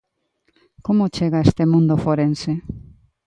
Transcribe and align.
Como 0.85 1.11
chega 1.15 1.37
a 1.39 1.45
este 1.49 1.63
mundo 1.73 1.93
forense? 2.05 2.51